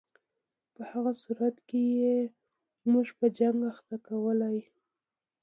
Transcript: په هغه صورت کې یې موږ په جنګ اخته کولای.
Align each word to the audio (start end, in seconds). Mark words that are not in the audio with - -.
په 0.73 0.81
هغه 0.91 1.11
صورت 1.23 1.55
کې 1.69 1.81
یې 1.99 2.15
موږ 2.91 3.07
په 3.19 3.25
جنګ 3.37 3.59
اخته 3.71 3.95
کولای. 4.07 4.57